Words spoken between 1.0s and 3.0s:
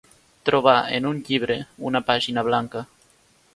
un llibre, una pàgina blanca.